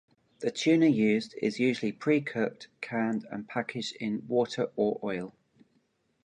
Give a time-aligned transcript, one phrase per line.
[0.39, 5.35] The tuna used is usually pre-cooked, canned, and packaged in water or oil.